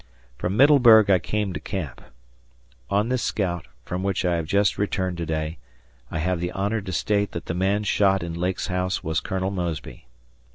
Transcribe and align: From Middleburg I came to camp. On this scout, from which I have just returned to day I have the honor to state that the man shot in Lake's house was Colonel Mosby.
From 0.35 0.57
Middleburg 0.57 1.11
I 1.11 1.19
came 1.19 1.53
to 1.53 1.59
camp. 1.59 2.01
On 2.89 3.09
this 3.09 3.21
scout, 3.21 3.67
from 3.85 4.01
which 4.01 4.25
I 4.25 4.37
have 4.37 4.47
just 4.47 4.79
returned 4.79 5.17
to 5.19 5.27
day 5.27 5.59
I 6.09 6.17
have 6.17 6.39
the 6.39 6.51
honor 6.53 6.81
to 6.81 6.91
state 6.91 7.33
that 7.33 7.45
the 7.45 7.53
man 7.53 7.83
shot 7.83 8.23
in 8.23 8.33
Lake's 8.33 8.65
house 8.65 9.03
was 9.03 9.19
Colonel 9.19 9.51
Mosby. 9.51 10.07